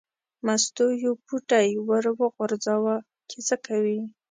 مستو 0.45 0.85
یو 1.03 1.13
پوټی 1.25 1.67
ور 1.87 2.05
وغورځاوه 2.19 2.95
چې 3.29 3.37
څه 3.47 3.55
کوي. 3.67 3.99